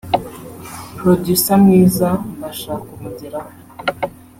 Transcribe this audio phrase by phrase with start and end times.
[0.97, 3.51] Producer mwiza mbasha kumugeraho